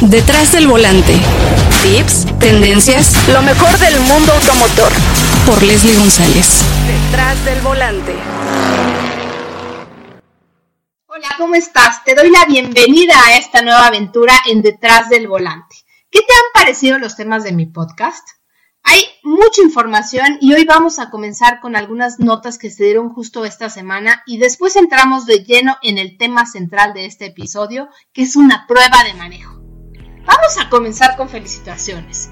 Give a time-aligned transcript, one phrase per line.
[0.00, 1.12] Detrás del volante.
[1.82, 4.92] Tips, tendencias, lo mejor del mundo automotor.
[5.44, 6.62] Por Leslie González.
[6.86, 8.14] Detrás del volante.
[11.06, 12.04] Hola, ¿cómo estás?
[12.04, 15.74] Te doy la bienvenida a esta nueva aventura en Detrás del volante.
[16.12, 18.24] ¿Qué te han parecido los temas de mi podcast?
[18.84, 23.44] Hay mucha información y hoy vamos a comenzar con algunas notas que se dieron justo
[23.44, 28.22] esta semana y después entramos de lleno en el tema central de este episodio, que
[28.22, 29.57] es una prueba de manejo.
[30.28, 32.28] Vamos a comenzar con felicitaciones.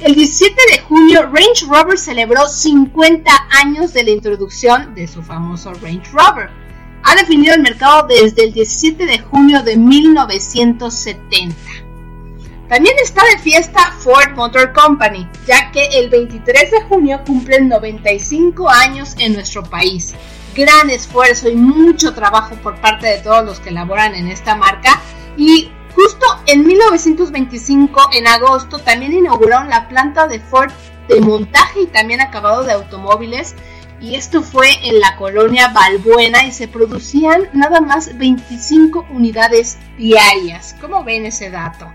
[0.00, 3.30] El 17 de junio, Range Rover celebró 50
[3.62, 6.50] años de la introducción de su famoso Range Rover.
[7.04, 11.54] Ha definido el mercado desde el 17 de junio de 1970.
[12.68, 18.68] También está de fiesta Ford Motor Company, ya que el 23 de junio cumplen 95
[18.68, 20.12] años en nuestro país.
[20.56, 25.00] Gran esfuerzo y mucho trabajo por parte de todos los que laboran en esta marca.
[25.36, 30.70] Y justo en 1925, en agosto, también inauguraron la planta de Ford
[31.08, 33.56] de montaje y también acabado de automóviles.
[34.00, 40.76] Y esto fue en la colonia Balbuena y se producían nada más 25 unidades diarias.
[40.80, 41.92] ¿Cómo ven ese dato?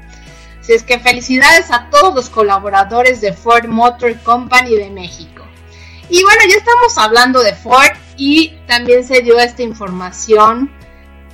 [0.59, 5.45] Así es que felicidades a todos los colaboradores de Ford Motor Company de México.
[6.09, 10.69] Y bueno, ya estamos hablando de Ford y también se dio esta información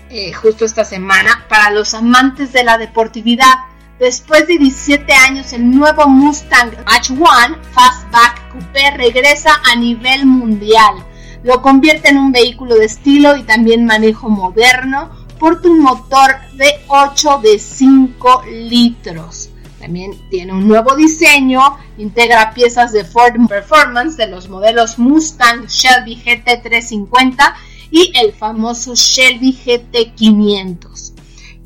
[0.09, 3.53] eh, justo esta semana para los amantes de la deportividad.
[3.99, 11.05] Después de 17 años, el nuevo Mustang Match One Fastback Coupé regresa a nivel mundial.
[11.43, 16.69] Lo convierte en un vehículo de estilo y también manejo moderno porta un motor de
[16.87, 19.49] 8 de 5 litros.
[19.79, 26.21] También tiene un nuevo diseño, integra piezas de Ford Performance de los modelos Mustang Shelby
[26.21, 27.53] GT350
[27.91, 31.13] y el famoso Shelby GT500.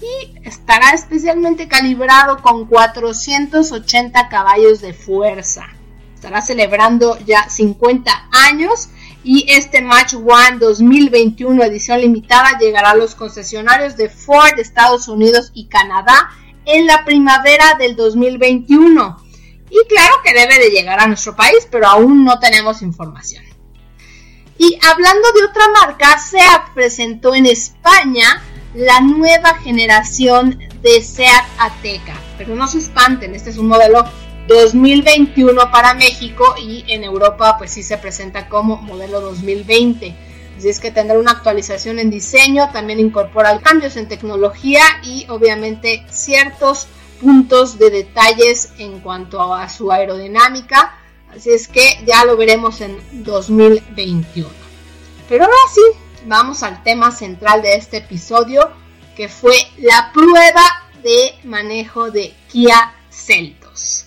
[0.01, 5.67] Y estará especialmente calibrado con 480 caballos de fuerza.
[6.15, 8.89] Estará celebrando ya 50 años
[9.23, 15.51] y este Match One 2021 edición limitada llegará a los concesionarios de Ford Estados Unidos
[15.53, 16.31] y Canadá
[16.65, 19.17] en la primavera del 2021.
[19.69, 23.42] Y claro que debe de llegar a nuestro país, pero aún no tenemos información.
[24.57, 28.41] Y hablando de otra marca, SEAT presentó en España
[28.73, 32.15] la nueva generación de SEAT Ateca.
[32.37, 34.05] Pero no se espanten, este es un modelo
[34.47, 40.15] 2021 para México y en Europa pues sí se presenta como modelo 2020.
[40.57, 46.05] Así es que tendrá una actualización en diseño, también incorpora cambios en tecnología y obviamente
[46.09, 46.87] ciertos
[47.21, 50.97] puntos de detalles en cuanto a su aerodinámica.
[51.35, 54.49] Así es que ya lo veremos en 2021.
[55.27, 55.81] Pero ahora sí,
[56.25, 58.71] vamos al tema central de este episodio,
[59.15, 60.63] que fue la prueba
[61.01, 64.05] de manejo de Kia Celtos.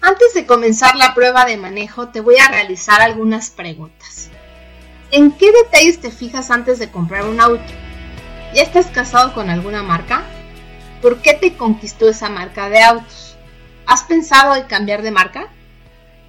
[0.00, 4.30] Antes de comenzar la prueba de manejo, te voy a realizar algunas preguntas.
[5.10, 7.72] ¿En qué detalles te fijas antes de comprar un auto?
[8.54, 10.24] ¿Ya estás casado con alguna marca?
[11.02, 13.36] ¿Por qué te conquistó esa marca de autos?
[13.86, 15.48] ¿Has pensado en cambiar de marca?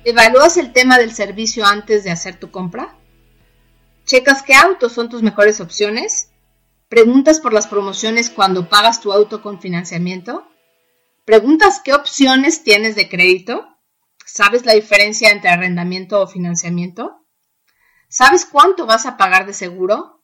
[0.05, 2.95] ¿Evalúas el tema del servicio antes de hacer tu compra?
[4.05, 6.31] ¿Checas qué autos son tus mejores opciones?
[6.87, 10.47] ¿Preguntas por las promociones cuando pagas tu auto con financiamiento?
[11.25, 13.77] ¿Preguntas qué opciones tienes de crédito?
[14.25, 17.25] ¿Sabes la diferencia entre arrendamiento o financiamiento?
[18.07, 20.23] ¿Sabes cuánto vas a pagar de seguro?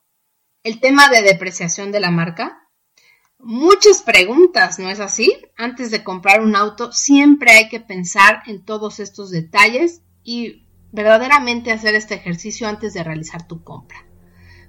[0.62, 2.65] ¿El tema de depreciación de la marca?
[3.38, 5.36] Muchas preguntas, ¿no es así?
[5.56, 11.70] Antes de comprar un auto siempre hay que pensar en todos estos detalles y verdaderamente
[11.70, 14.06] hacer este ejercicio antes de realizar tu compra.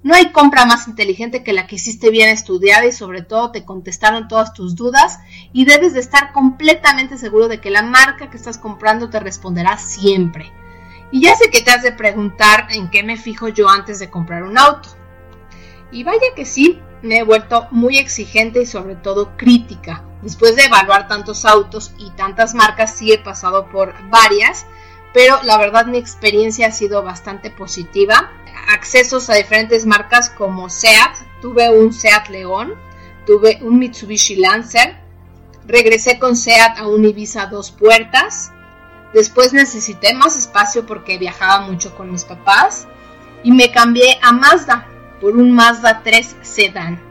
[0.03, 3.65] No hay compra más inteligente que la que hiciste bien estudiada y sobre todo te
[3.65, 5.19] contestaron todas tus dudas
[5.53, 9.77] y debes de estar completamente seguro de que la marca que estás comprando te responderá
[9.77, 10.51] siempre.
[11.11, 14.09] Y ya sé que te has de preguntar en qué me fijo yo antes de
[14.09, 14.89] comprar un auto.
[15.91, 20.03] Y vaya que sí, me he vuelto muy exigente y sobre todo crítica.
[20.21, 24.65] Después de evaluar tantos autos y tantas marcas, sí he pasado por varias,
[25.13, 28.31] pero la verdad mi experiencia ha sido bastante positiva.
[28.69, 32.75] Accesos a diferentes marcas como SEAT, tuve un SEAT León,
[33.25, 34.97] tuve un Mitsubishi Lancer,
[35.65, 38.51] regresé con SEAT a un Ibiza dos puertas,
[39.13, 42.87] después necesité más espacio porque viajaba mucho con mis papás
[43.43, 44.87] y me cambié a Mazda
[45.19, 47.01] por un Mazda 3 Sedan.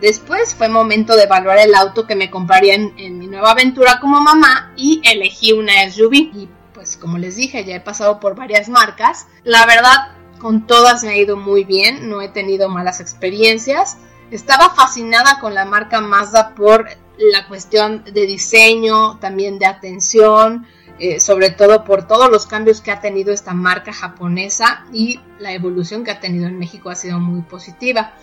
[0.00, 3.98] Después fue momento de evaluar el auto que me compraría en, en mi nueva aventura
[4.00, 6.14] como mamá y elegí una SUV.
[6.14, 9.26] Y pues como les dije, ya he pasado por varias marcas.
[9.42, 13.98] La verdad con todas me ha ido muy bien, no he tenido malas experiencias.
[14.30, 16.86] Estaba fascinada con la marca Mazda por
[17.18, 20.66] la cuestión de diseño, también de atención,
[20.98, 25.52] eh, sobre todo por todos los cambios que ha tenido esta marca japonesa y la
[25.52, 28.14] evolución que ha tenido en México ha sido muy positiva.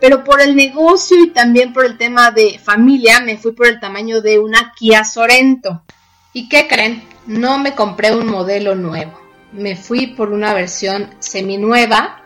[0.00, 3.80] Pero por el negocio y también por el tema de familia, me fui por el
[3.80, 5.82] tamaño de una Kia Sorento.
[6.32, 7.02] ¿Y qué creen?
[7.26, 9.20] No me compré un modelo nuevo.
[9.52, 12.22] Me fui por una versión seminueva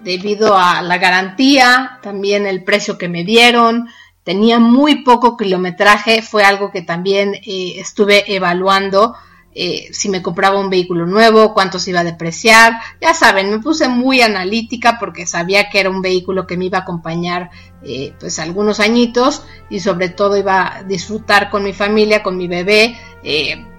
[0.00, 3.88] debido a la garantía, también el precio que me dieron,
[4.22, 9.14] tenía muy poco kilometraje, fue algo que también eh, estuve evaluando
[9.54, 13.58] eh, si me compraba un vehículo nuevo, cuánto se iba a depreciar, ya saben, me
[13.58, 17.50] puse muy analítica porque sabía que era un vehículo que me iba a acompañar
[17.82, 22.46] eh, pues algunos añitos y sobre todo iba a disfrutar con mi familia, con mi
[22.46, 22.96] bebé,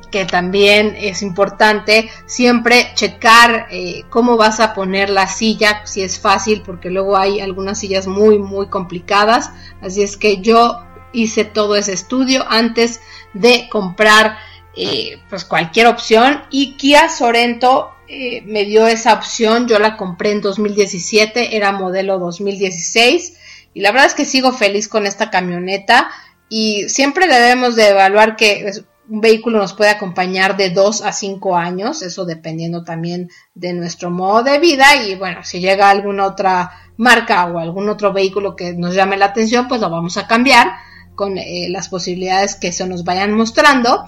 [0.10, 6.19] que también es importante siempre checar eh, cómo vas a poner la silla, si es
[6.19, 9.51] fácil, porque luego hay algunas sillas muy, muy complicadas.
[9.81, 10.81] Así es que yo
[11.12, 13.01] hice todo ese estudio antes
[13.33, 14.38] de comprar
[14.81, 16.41] eh, pues cualquier opción.
[16.49, 22.17] Y Kia Sorento eh, me dio esa opción, yo la compré en 2017, era modelo
[22.17, 23.37] 2016
[23.73, 26.09] y la verdad es que sigo feliz con esta camioneta.
[26.47, 28.71] Y siempre debemos de evaluar que
[29.09, 34.09] un vehículo nos puede acompañar de 2 a 5 años, eso dependiendo también de nuestro
[34.09, 34.85] modo de vida.
[35.03, 39.25] Y bueno, si llega alguna otra marca o algún otro vehículo que nos llame la
[39.25, 40.71] atención, pues lo vamos a cambiar
[41.15, 44.05] con eh, las posibilidades que se nos vayan mostrando.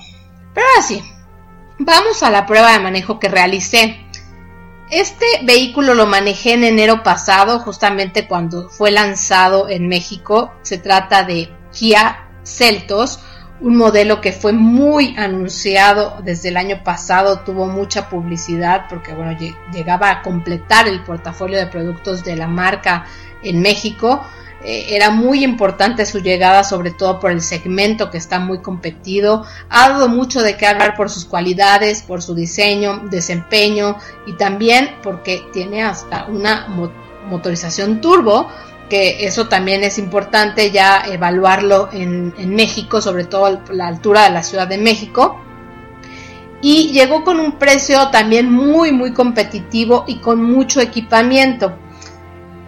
[0.53, 1.03] Pero así,
[1.79, 4.05] vamos a la prueba de manejo que realicé.
[4.89, 10.53] Este vehículo lo manejé en enero pasado, justamente cuando fue lanzado en México.
[10.63, 13.19] Se trata de Kia Celtos
[13.61, 19.37] un modelo que fue muy anunciado desde el año pasado, tuvo mucha publicidad porque bueno,
[19.71, 23.05] llegaba a completar el portafolio de productos de la marca
[23.43, 24.25] en México.
[24.63, 29.43] Eh, era muy importante su llegada, sobre todo por el segmento que está muy competido.
[29.69, 33.97] Ha dado mucho de qué hablar por sus cualidades, por su diseño, desempeño
[34.27, 36.67] y también porque tiene hasta una
[37.29, 38.47] motorización turbo
[38.91, 44.43] que eso también es importante ya evaluarlo en, México, sobre todo la altura de la
[44.43, 45.39] Ciudad de México.
[46.61, 51.73] Y llegó con un precio también muy, muy competitivo y con mucho equipamiento.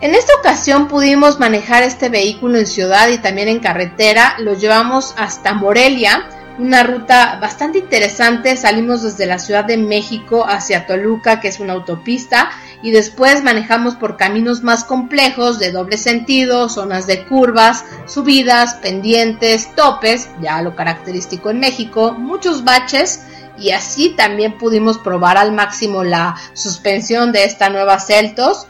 [0.03, 4.35] En esta ocasión pudimos manejar este vehículo en ciudad y también en carretera.
[4.37, 6.27] Lo llevamos hasta Morelia,
[6.59, 8.57] una ruta bastante interesante.
[8.57, 12.49] Salimos desde la Ciudad de México hacia Toluca, que es una autopista,
[12.81, 19.73] y después manejamos por caminos más complejos de doble sentido, zonas de curvas, subidas, pendientes,
[19.73, 23.21] topes, ya lo característico en México, muchos baches
[23.57, 28.67] y así también pudimos probar al máximo la suspensión de esta nueva Celtos.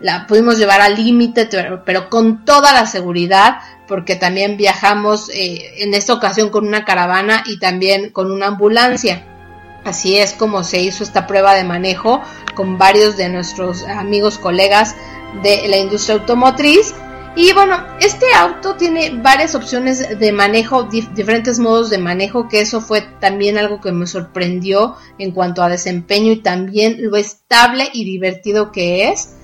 [0.00, 1.48] La pudimos llevar al límite,
[1.84, 3.58] pero con toda la seguridad,
[3.88, 9.24] porque también viajamos eh, en esta ocasión con una caravana y también con una ambulancia.
[9.84, 12.20] Así es como se hizo esta prueba de manejo
[12.54, 14.96] con varios de nuestros amigos, colegas
[15.42, 16.92] de la industria automotriz.
[17.36, 22.80] Y bueno, este auto tiene varias opciones de manejo, diferentes modos de manejo, que eso
[22.80, 28.04] fue también algo que me sorprendió en cuanto a desempeño y también lo estable y
[28.04, 29.35] divertido que es.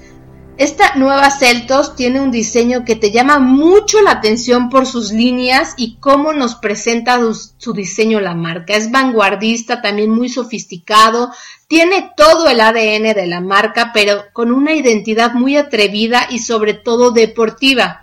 [0.58, 5.72] Esta nueva Celtos tiene un diseño que te llama mucho la atención por sus líneas
[5.78, 7.18] y cómo nos presenta
[7.56, 8.74] su diseño la marca.
[8.74, 11.32] Es vanguardista, también muy sofisticado,
[11.68, 16.74] tiene todo el ADN de la marca, pero con una identidad muy atrevida y sobre
[16.74, 18.02] todo deportiva.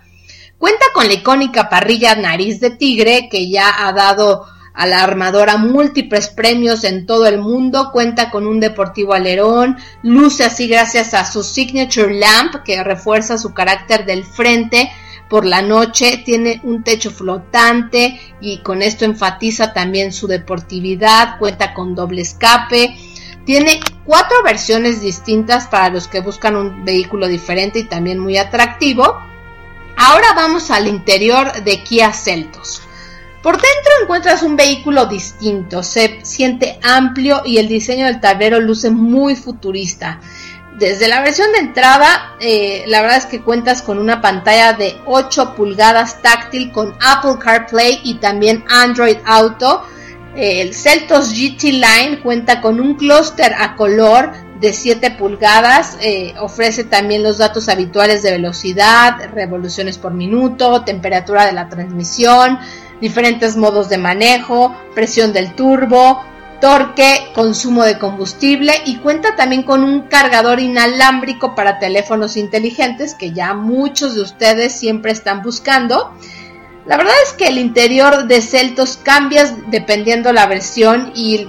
[0.58, 5.56] Cuenta con la icónica parrilla nariz de tigre que ya ha dado a la armadora
[5.56, 11.24] múltiples premios en todo el mundo, cuenta con un deportivo alerón, luce así gracias a
[11.24, 14.90] su signature lamp que refuerza su carácter del frente
[15.28, 21.72] por la noche, tiene un techo flotante y con esto enfatiza también su deportividad, cuenta
[21.72, 22.96] con doble escape,
[23.44, 29.18] tiene cuatro versiones distintas para los que buscan un vehículo diferente y también muy atractivo.
[29.96, 32.82] Ahora vamos al interior de Kia Celtos.
[33.42, 38.90] Por dentro encuentras un vehículo distinto, se siente amplio y el diseño del tablero luce
[38.90, 40.20] muy futurista.
[40.78, 44.96] Desde la versión de entrada, eh, la verdad es que cuentas con una pantalla de
[45.06, 49.84] 8 pulgadas táctil con Apple CarPlay y también Android Auto.
[50.36, 56.84] el Celtos GT Line cuenta con un clúster a color de 7 pulgadas, eh, ofrece
[56.84, 62.58] también los datos habituales de velocidad, revoluciones por minuto, temperatura de la transmisión,
[63.00, 66.22] diferentes modos de manejo, presión del turbo,
[66.60, 73.32] torque, consumo de combustible y cuenta también con un cargador inalámbrico para teléfonos inteligentes que
[73.32, 76.14] ya muchos de ustedes siempre están buscando.
[76.86, 81.48] La verdad es que el interior de Celtos cambia dependiendo la versión y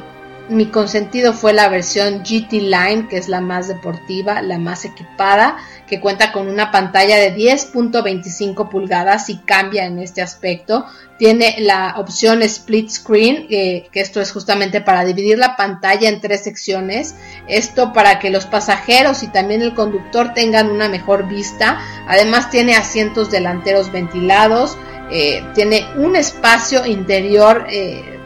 [0.49, 5.57] mi consentido fue la versión GT Line, que es la más deportiva, la más equipada,
[5.91, 10.85] que cuenta con una pantalla de 10.25 pulgadas y cambia en este aspecto.
[11.19, 16.21] Tiene la opción split screen, eh, que esto es justamente para dividir la pantalla en
[16.21, 17.15] tres secciones.
[17.49, 21.81] Esto para que los pasajeros y también el conductor tengan una mejor vista.
[22.07, 24.77] Además tiene asientos delanteros ventilados.
[25.11, 28.20] Eh, tiene un espacio interior eh,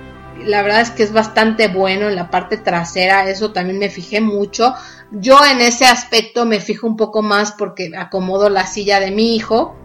[0.45, 4.21] la verdad es que es bastante bueno en la parte trasera, eso también me fijé
[4.21, 4.73] mucho.
[5.11, 9.35] Yo en ese aspecto me fijo un poco más porque acomodo la silla de mi
[9.35, 9.75] hijo,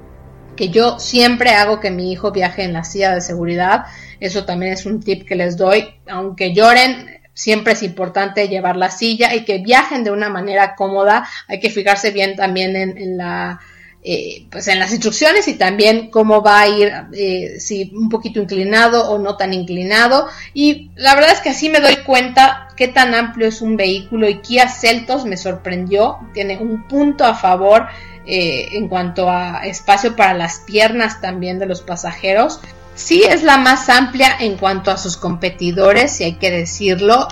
[0.57, 3.87] que yo siempre hago que mi hijo viaje en la silla de seguridad.
[4.21, 8.91] Eso también es un tip que les doy, aunque lloren, siempre es importante llevar la
[8.91, 11.27] silla y que viajen de una manera cómoda.
[11.49, 13.61] Hay que fijarse bien también en la
[14.03, 18.41] eh, pues en las instrucciones y también cómo va a ir, eh, si un poquito
[18.41, 20.27] inclinado o no tan inclinado.
[20.55, 24.27] Y la verdad es que así me doy cuenta qué tan amplio es un vehículo
[24.27, 27.89] y Kia Celtos me sorprendió, tiene un punto a favor
[28.27, 32.61] eh, en cuanto a espacio para las piernas también de los pasajeros.
[32.95, 37.29] Sí es la más amplia en cuanto a sus competidores, si hay que decirlo.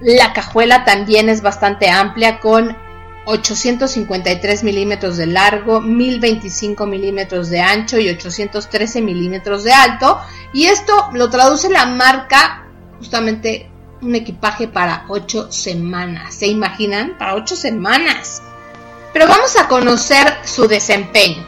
[0.00, 2.76] la cajuela también es bastante amplia con
[3.26, 10.18] 853 milímetros de largo, 1025 milímetros de ancho y 813 milímetros de alto.
[10.52, 12.66] Y esto lo traduce la marca
[12.98, 13.70] justamente
[14.02, 16.34] un equipaje para 8 semanas.
[16.34, 17.16] ¿Se imaginan?
[17.18, 18.42] Para 8 semanas.
[19.12, 21.46] Pero vamos a conocer su desempeño.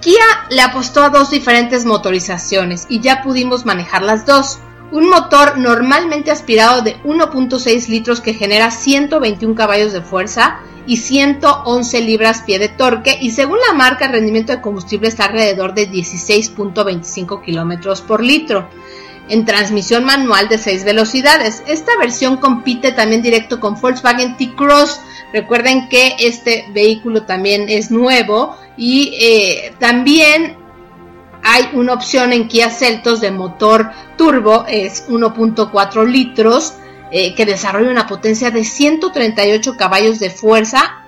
[0.00, 4.58] Kia le apostó a dos diferentes motorizaciones y ya pudimos manejar las dos.
[4.90, 12.00] Un motor normalmente aspirado de 1.6 litros que genera 121 caballos de fuerza y 111
[12.00, 15.90] libras pie de torque y según la marca el rendimiento de combustible está alrededor de
[15.90, 18.68] 16.25 kilómetros por litro
[19.28, 21.62] en transmisión manual de 6 velocidades.
[21.66, 25.00] Esta versión compite también directo con Volkswagen T-Cross.
[25.32, 30.56] Recuerden que este vehículo también es nuevo y eh, también
[31.42, 36.74] hay una opción en Kia Celtos de motor turbo, es 1.4 litros
[37.12, 41.02] eh, que desarrolla una potencia de 138 caballos de fuerza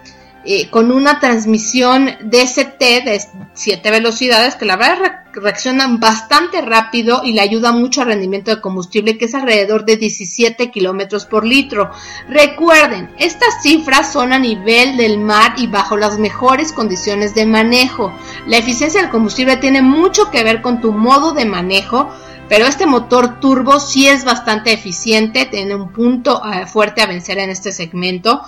[0.46, 3.18] eh, con una transmisión DST de
[3.54, 8.61] 7 velocidades que la verdad reaccionan bastante rápido y le ayuda mucho al rendimiento de
[8.61, 11.90] combustible que es alrededor de 17 kilómetros por litro.
[12.28, 18.12] Recuerden, estas cifras son a nivel del mar y bajo las mejores condiciones de manejo.
[18.46, 22.11] La eficiencia del combustible tiene mucho que ver con tu modo de manejo
[22.49, 27.39] pero este motor turbo sí es bastante eficiente, tiene un punto eh, fuerte a vencer
[27.39, 28.43] en este segmento.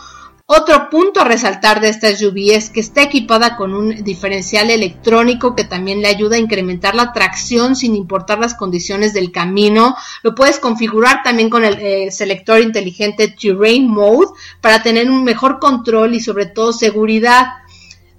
[0.48, 5.56] Otro punto a resaltar de esta SUV es que está equipada con un diferencial electrónico
[5.56, 9.96] que también le ayuda a incrementar la tracción sin importar las condiciones del camino.
[10.22, 14.28] Lo puedes configurar también con el eh, selector inteligente Terrain Mode
[14.60, 17.46] para tener un mejor control y sobre todo seguridad.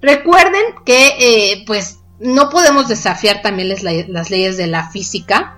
[0.01, 5.57] Recuerden que eh, pues no podemos desafiar también las leyes de la física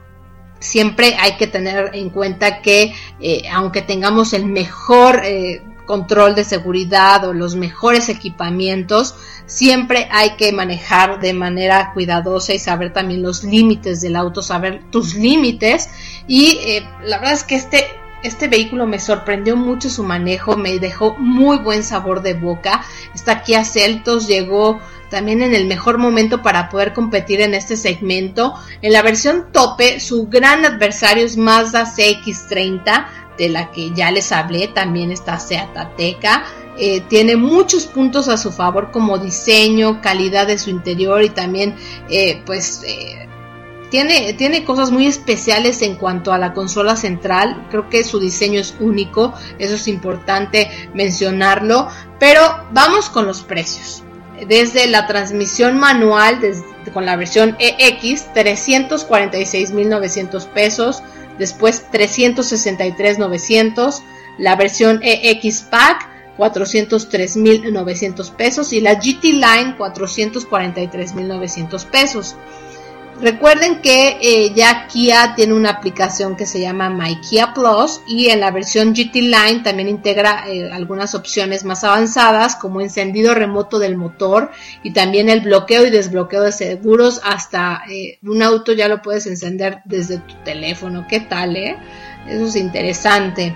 [0.60, 6.44] siempre hay que tener en cuenta que eh, aunque tengamos el mejor eh, control de
[6.44, 9.16] seguridad o los mejores equipamientos,
[9.48, 14.84] siempre hay que manejar de manera cuidadosa y saber también los límites del auto, saber
[14.92, 15.90] tus límites.
[16.28, 17.88] Y eh, la verdad es que este,
[18.24, 22.84] este vehículo me sorprendió mucho su manejo, me dejó muy buen sabor de boca.
[23.14, 27.76] Está aquí a Celtos, llegó también en el mejor momento para poder competir en este
[27.78, 28.54] segmento.
[28.82, 33.08] En la versión tope, su gran adversario es Mazda CX30,
[33.38, 36.44] de la que ya les hablé, también está Seat Ateca.
[36.78, 41.76] Eh, tiene muchos puntos a su favor como diseño, calidad de su interior y también
[42.10, 43.29] eh, pues eh,
[43.90, 47.68] tiene, tiene cosas muy especiales en cuanto a la consola central.
[47.70, 51.88] Creo que su diseño es único, eso es importante mencionarlo.
[52.20, 52.42] Pero
[52.72, 54.04] vamos con los precios
[54.48, 56.40] desde la transmisión manual
[56.94, 61.02] con la versión EX 346.900 pesos,
[61.38, 64.02] después 363.900,
[64.38, 72.38] la versión EX Pack 403.900 pesos y la GT Line 443.900 pesos.
[73.22, 78.30] Recuerden que eh, ya Kia tiene una aplicación que se llama My Kia Plus y
[78.30, 83.78] en la versión GT Line también integra eh, algunas opciones más avanzadas como encendido remoto
[83.78, 84.52] del motor
[84.84, 89.28] y también el bloqueo y desbloqueo de seguros hasta eh, un auto ya lo puedes
[89.28, 91.06] encender desde tu teléfono.
[91.10, 91.76] ¿Qué tal, eh?
[92.26, 93.54] Eso es interesante.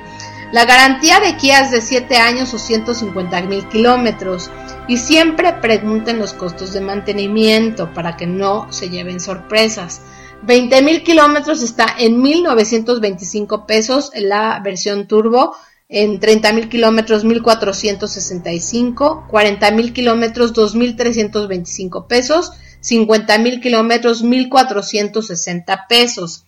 [0.51, 4.51] La garantía de Kia es de 7 años o 150 mil kilómetros.
[4.87, 10.01] Y siempre pregunten los costos de mantenimiento para que no se lleven sorpresas.
[10.43, 15.55] 20 mil kilómetros está en 1925 pesos la versión turbo
[15.87, 26.45] en 30 mil kilómetros 1465, 40 mil kilómetros 2325 pesos, 50 mil kilómetros 1460 pesos.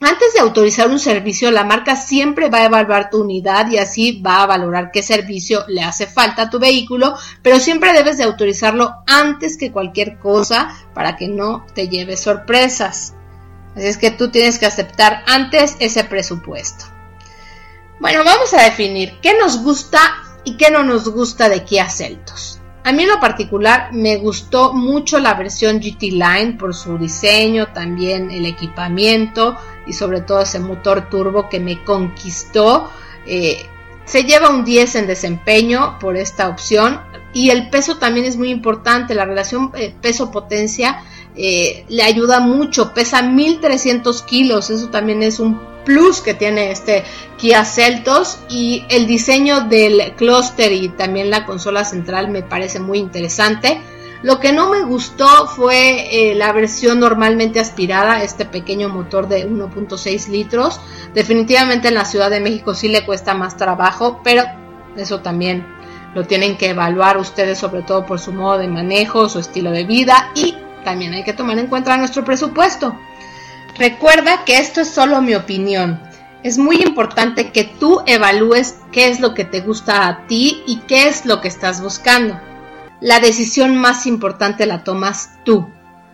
[0.00, 4.20] Antes de autorizar un servicio, la marca siempre va a evaluar tu unidad y así
[4.20, 8.24] va a valorar qué servicio le hace falta a tu vehículo, pero siempre debes de
[8.24, 13.14] autorizarlo antes que cualquier cosa para que no te lleves sorpresas.
[13.74, 16.84] Así es que tú tienes que aceptar antes ese presupuesto.
[17.98, 19.98] Bueno, vamos a definir qué nos gusta
[20.44, 22.60] y qué no nos gusta de Kia Celtos.
[22.84, 27.72] A mí en lo particular me gustó mucho la versión GT Line por su diseño,
[27.72, 32.90] también el equipamiento y sobre todo ese motor turbo que me conquistó.
[33.26, 33.66] Eh,
[34.04, 37.00] se lleva un 10 en desempeño por esta opción
[37.32, 41.02] y el peso también es muy importante, la relación eh, peso-potencia
[41.34, 47.04] eh, le ayuda mucho, pesa 1300 kilos, eso también es un plus que tiene este
[47.36, 52.98] Kia Celtos y el diseño del clúster y también la consola central me parece muy
[52.98, 53.80] interesante.
[54.22, 59.48] Lo que no me gustó fue eh, la versión normalmente aspirada, este pequeño motor de
[59.48, 60.80] 1.6 litros.
[61.14, 64.44] Definitivamente en la Ciudad de México sí le cuesta más trabajo, pero
[64.96, 65.66] eso también
[66.14, 69.84] lo tienen que evaluar ustedes sobre todo por su modo de manejo, su estilo de
[69.84, 72.96] vida y también hay que tomar en cuenta nuestro presupuesto.
[73.76, 76.00] Recuerda que esto es solo mi opinión.
[76.42, 80.78] Es muy importante que tú evalúes qué es lo que te gusta a ti y
[80.88, 82.40] qué es lo que estás buscando.
[83.00, 85.68] La decisión más importante la tomas tú.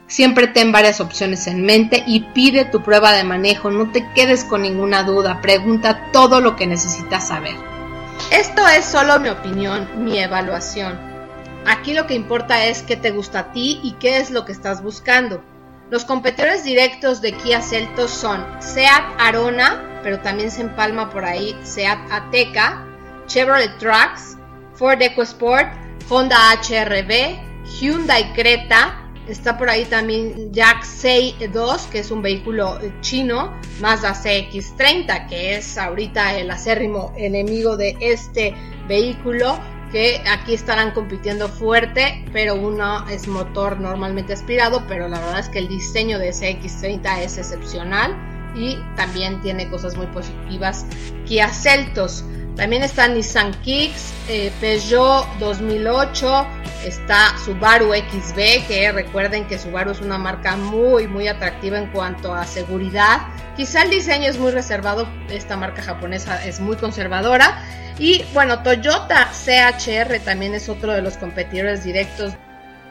[0.08, 4.44] Siempre ten varias opciones en mente y pide tu prueba de manejo, no te quedes
[4.44, 7.54] con ninguna duda, pregunta todo lo que necesitas saber.
[8.30, 10.98] Esto es solo mi opinión, mi evaluación.
[11.66, 14.52] Aquí lo que importa es qué te gusta a ti y qué es lo que
[14.52, 15.42] estás buscando.
[15.90, 21.56] Los competidores directos de Kia Celtos son Seat Arona, pero también se empalma por ahí
[21.62, 22.84] Seat Ateca,
[23.26, 24.36] Chevrolet Trax,
[24.74, 25.68] Ford EcoSport,
[26.14, 30.84] Honda HRV, Hyundai Creta, está por ahí también Jack
[31.50, 37.96] 2, que es un vehículo chino, Mazda CX30, que es ahorita el acérrimo enemigo de
[37.98, 38.54] este
[38.86, 39.58] vehículo,
[39.90, 45.48] que aquí estarán compitiendo fuerte, pero uno es motor normalmente aspirado, pero la verdad es
[45.48, 48.14] que el diseño de ese X30 es excepcional
[48.54, 50.84] y también tiene cosas muy positivas.
[51.24, 52.22] Kia Celtos,
[52.56, 56.46] también está Nissan Kicks, eh, Peugeot 2008,
[56.84, 62.34] está Subaru XB, que recuerden que Subaru es una marca muy muy atractiva en cuanto
[62.34, 63.22] a seguridad.
[63.56, 67.62] Quizá el diseño es muy reservado, esta marca japonesa es muy conservadora
[67.98, 72.34] y bueno, Toyota CHR también es otro de los competidores directos.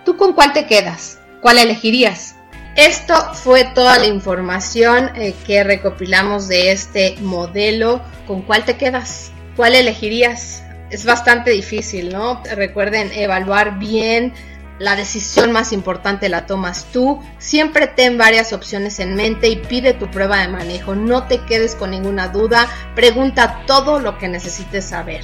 [0.05, 1.19] ¿Tú con cuál te quedas?
[1.41, 2.35] ¿Cuál elegirías?
[2.75, 8.01] Esto fue toda la información eh, que recopilamos de este modelo.
[8.25, 9.31] ¿Con cuál te quedas?
[9.55, 10.63] ¿Cuál elegirías?
[10.89, 12.41] Es bastante difícil, ¿no?
[12.55, 14.33] Recuerden evaluar bien
[14.81, 17.21] la decisión más importante la tomas tú.
[17.37, 20.95] Siempre ten varias opciones en mente y pide tu prueba de manejo.
[20.95, 22.67] No te quedes con ninguna duda.
[22.95, 25.23] Pregunta todo lo que necesites saber.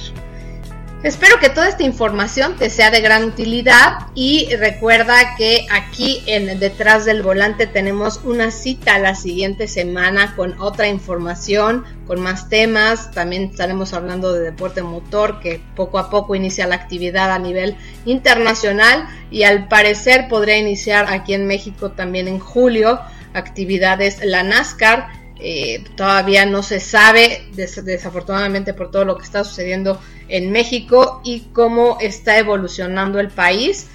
[1.04, 6.58] Espero que toda esta información te sea de gran utilidad y recuerda que aquí en
[6.58, 13.12] Detrás del Volante tenemos una cita la siguiente semana con otra información, con más temas.
[13.12, 17.76] También estaremos hablando de deporte motor que poco a poco inicia la actividad a nivel
[18.04, 22.98] internacional y al parecer podría iniciar aquí en México también en julio
[23.34, 30.00] actividades la NASCAR eh, todavía no se sabe, desafortunadamente por todo lo que está sucediendo
[30.28, 33.86] en México y cómo está evolucionando el país.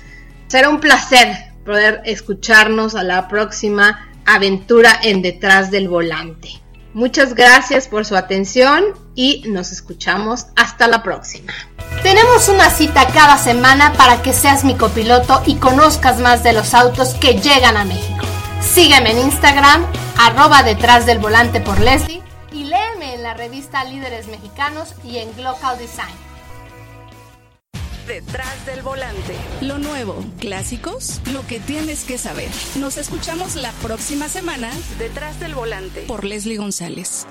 [0.47, 6.49] Será un placer poder escucharnos a la próxima aventura en Detrás del Volante.
[6.93, 8.83] Muchas gracias por su atención
[9.15, 11.51] y nos escuchamos hasta la próxima.
[12.03, 16.73] Tenemos una cita cada semana para que seas mi copiloto y conozcas más de los
[16.75, 18.25] autos que llegan a México.
[18.61, 19.85] Sígueme en Instagram,
[20.17, 22.21] arroba detrás del volante por Leslie
[22.51, 26.15] y léeme en la revista Líderes Mexicanos y en Global Design.
[28.07, 29.33] Detrás del volante.
[29.61, 32.49] Lo nuevo, clásicos, lo que tienes que saber.
[32.75, 34.69] Nos escuchamos la próxima semana.
[34.99, 37.25] Detrás del volante por Leslie González.